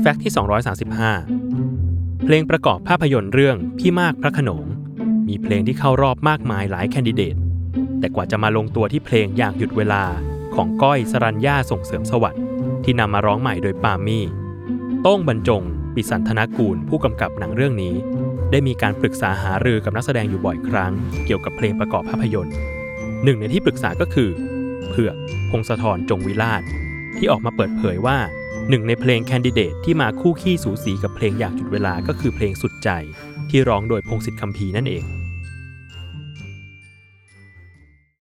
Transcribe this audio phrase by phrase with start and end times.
[0.00, 0.32] แฟกต์ที่
[1.48, 4.64] 235 เพลงประกอบภาพยนตร์เรื่องพี่มากพระขนง
[5.28, 7.36] มีเพลงที่เข้ารอบมากมายหลายแคนดิเดต
[7.98, 10.04] แต่กว่าจะมาลงตัวที่เพลงอยากหยุดเวลา
[10.54, 12.42] ของก้อยสรัญญาส่งเสริมสวัสดิ์
[12.84, 14.24] ที่นำมาร้องใหม่โดยปามี่
[15.02, 15.62] โต้งบรรจง
[15.94, 17.94] ปิสันธนกูลผู้กำกับหนังเรื่องนี้
[18.50, 20.92] ได้มีการปรึกษาหารือกับนักแสดงอยู่บ่อยครั้ง
[21.24, 22.54] เกี่ยวกับเพลงประกอบภาพยนตร์
[23.24, 24.30] หนึ่งในที่ปรึกษาก็คือ
[24.88, 25.16] เผือก
[25.50, 26.62] พงศธรจงวิลาศ
[27.16, 28.18] ที่ออกมาเปิดเผยว่า
[28.68, 32.90] หนึ่งในเพลงแคนดิเดตที่มาคู่ขี้สูสีกับเพลงอยากหยุดเวลาก็คือเพลงสุดใจ
[33.50, 35.04] ที่ร้องโดยพงศิษฐ์คำพีนั่นเอง